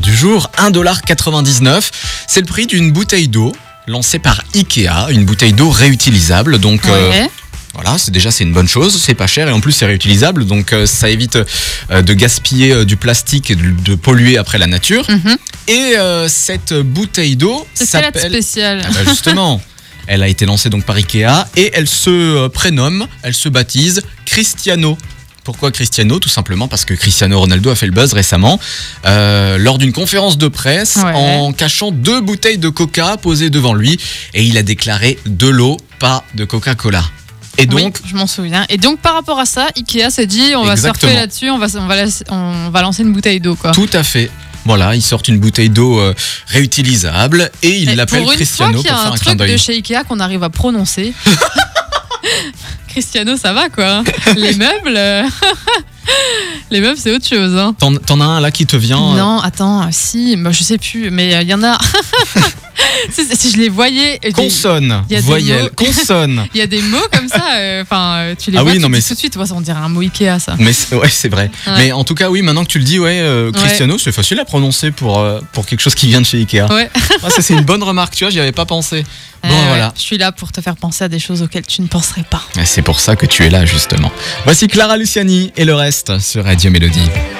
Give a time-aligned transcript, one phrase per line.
[0.00, 1.90] du jour, 1,99$.
[2.26, 3.52] C'est le prix d'une bouteille d'eau
[3.86, 6.58] lancée par Ikea, une bouteille d'eau réutilisable.
[6.58, 7.30] Donc euh, Ouais.
[7.74, 10.44] voilà, c'est déjà c'est une bonne chose, c'est pas cher et en plus c'est réutilisable,
[10.44, 11.38] donc euh, ça évite
[11.90, 15.06] euh, de gaspiller euh, du plastique et de, de polluer après la nature.
[15.08, 15.36] Mhm.
[15.68, 15.94] Et
[16.28, 18.82] cette bouteille d'eau s'appelle spéciale.
[18.84, 19.60] Ah bah, justement,
[20.06, 24.96] elle a été lancée donc par Ikea et elle se prénomme, elle se baptise Cristiano.
[25.46, 28.58] Pourquoi Cristiano Tout simplement parce que Cristiano Ronaldo a fait le buzz récemment
[29.06, 31.12] euh, lors d'une conférence de presse Ouais.
[31.14, 33.96] en cachant deux bouteilles de Coca posées devant lui
[34.34, 37.04] et il a déclaré de l'eau, pas de Coca-Cola.
[37.58, 38.66] Et donc, Oui, je m'en souviens.
[38.68, 41.68] Et donc, par rapport à ça, Ikea s'est dit on va surfer là-dessus, on va,
[41.78, 43.70] on, va, la- on va lancer une bouteille d'eau, quoi.
[43.70, 44.28] tout à fait.
[44.64, 46.12] Voilà, ils sortent une bouteille d'eau euh,
[46.48, 49.52] réutilisable et ils l'appellent Cristiano fois qu'il y pour a faire un un clin truc
[49.52, 51.14] de chez Ikea qu'on arrive à prononcer.
[52.96, 54.02] Cristiano, ça va quoi.
[54.36, 55.22] Les meubles, euh,
[56.70, 57.56] les meubles, c'est autre chose.
[57.56, 57.74] Hein.
[57.78, 60.62] T'en t'en as un là qui te vient euh, Non, attends, euh, si, bah, je
[60.62, 61.78] sais plus, mais euh, il y en a.
[63.10, 65.68] si, si je les voyais, des- Consonne, il y a des voyelle, mots.
[65.76, 66.46] consonne.
[66.54, 67.42] il y a des mots comme ça.
[67.56, 69.36] euh, Enfin, euh, tu les Ah vois, oui, tu non, dis mais tout de suite,
[69.36, 70.56] ouais, on dirait un mot Ikea, ça.
[70.58, 71.50] Mais c'est- ouais, c'est vrai.
[71.66, 71.72] Ouais.
[71.78, 74.38] Mais en tout cas, oui, maintenant que tu le dis, ouais, euh, Cristiano, c'est facile
[74.40, 76.66] à prononcer pour, euh, pour quelque chose qui vient de chez Ikea.
[76.70, 76.90] Ouais.
[77.22, 79.02] Ah, ça, c'est une bonne remarque, tu vois, j'y avais pas pensé.
[79.42, 79.92] Bon, Euh, voilà.
[79.96, 82.42] Je suis là pour te faire penser à des choses auxquelles tu ne penserais pas.
[82.60, 84.12] Et C'est pour ça que tu es là, justement.
[84.44, 87.35] Voici Clara Luciani et le reste sur Radio Mélodie.